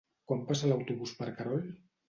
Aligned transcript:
Quan 0.29 0.39
passa 0.47 0.71
l'autobús 0.71 1.15
per 1.21 1.31
Querol? 1.39 1.65